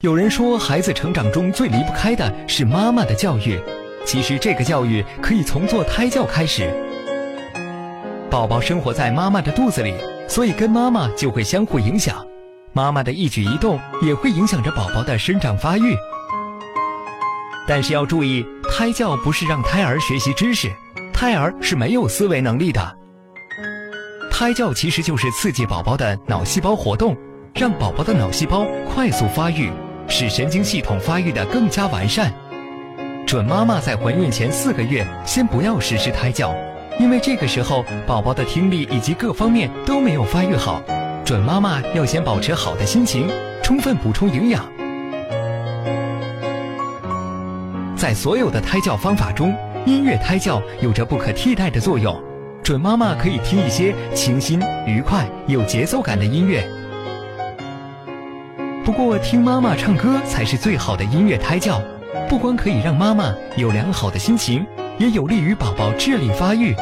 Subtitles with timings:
[0.00, 3.60] 有人说，孩子成长中最离不开的是妈妈的教育。
[4.06, 6.72] 其实，这个教育可以从做胎教开始。
[8.30, 9.92] 宝宝生活在妈妈的肚子里，
[10.26, 12.26] 所以跟妈妈就会相互影响。
[12.72, 15.94] 妈妈的一举一动也会影响着宝宝的生长发育。
[17.68, 20.72] 但是要注意，胎教不是让胎儿学习知识，
[21.12, 22.96] 胎儿是没有思维能力的。
[24.30, 27.14] 胎教其实就是刺激宝宝的脑细胞活动，
[27.54, 29.70] 让宝宝的脑细胞快速发育。
[30.10, 32.30] 使神经系统发育的更加完善。
[33.24, 36.52] 准妈妈在怀孕前四个月先不要实施胎教，
[36.98, 40.82] 因为这个时候宝宝的听力以及各方面都没有发育好。
[41.24, 43.28] 准妈妈要先保持好的心情，
[43.62, 44.68] 充分补充营养。
[47.96, 49.54] 在所有的胎教方法中，
[49.86, 52.20] 音乐胎教有着不可替代的作用。
[52.64, 56.68] 准妈妈可以听一些清新、愉快、有节奏感的音乐。
[58.84, 61.80] 不过，听妈妈唱歌才是最好的音乐胎教，
[62.28, 64.66] 不光可以让妈妈有良好的心情，
[64.98, 66.74] 也有利于宝宝智力发育。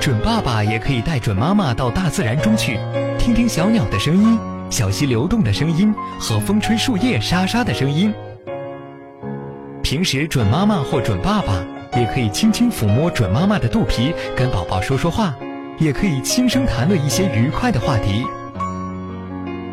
[0.00, 2.78] 准爸爸也可以带准妈妈到大自然中去，
[3.18, 8.12] 听听小鸟的声音、小溪流动的声音和风吹树叶沙沙的声音。
[9.82, 11.64] 平时，准妈妈或准爸爸
[11.96, 15.34] 也可以轻轻抚摸准妈妈的肚皮，跟宝宝说说话，
[15.78, 18.26] 也可以轻声谈论一些愉快的话题。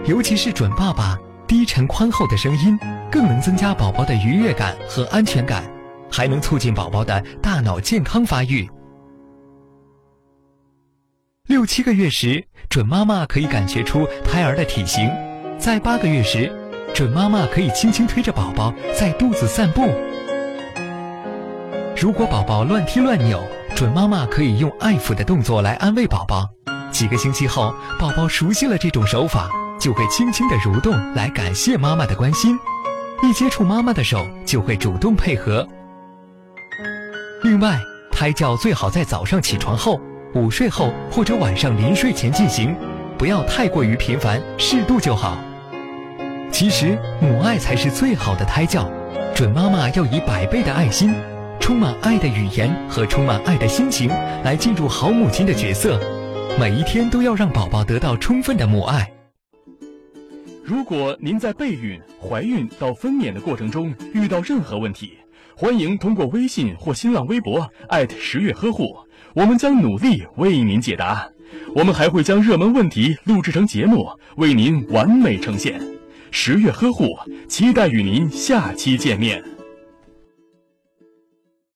[0.06, 2.78] 尤其是准爸爸低沉宽厚的声音，
[3.12, 5.64] 更能增加宝宝的愉悦感和安全感，
[6.12, 8.68] 还能促进宝宝的大脑健康发育。
[11.48, 15.08] 六七个月时，准妈妈可以感觉出胎儿的体型；
[15.60, 16.52] 在八个月时，
[16.96, 19.88] 准妈妈可以轻轻推着宝宝在肚子散步。
[21.96, 23.40] 如果宝宝乱踢乱扭，
[23.76, 26.50] 准妈妈可以用爱抚的动作来安慰宝宝。
[26.90, 29.48] 几个星期后，宝宝熟悉了这种手法。
[29.82, 32.56] 就会轻轻的蠕动来感谢妈妈的关心，
[33.24, 35.68] 一接触妈妈的手就会主动配合。
[37.42, 37.80] 另外，
[38.12, 40.00] 胎教最好在早上起床后、
[40.36, 42.76] 午睡后或者晚上临睡前进行，
[43.18, 45.36] 不要太过于频繁，适度就好。
[46.52, 48.88] 其实，母爱才是最好的胎教，
[49.34, 51.12] 准妈妈要以百倍的爱心、
[51.60, 54.10] 充满爱的语言和充满爱的心情
[54.44, 56.00] 来进入好母亲的角色，
[56.60, 59.12] 每一天都要让宝宝得到充分的母爱。
[60.72, 65.18] 如果您在备孕、怀孕到分娩的过程中遇到任何问题，
[65.54, 68.96] 欢迎通过微信或新浪微博艾特十月呵护，
[69.36, 71.30] 我们将努力为您解答。
[71.76, 75.78] 我们还会将热门问题录制成节目，为您完美呈现。
[76.32, 79.44] 十月呵护，期待与您下期见面。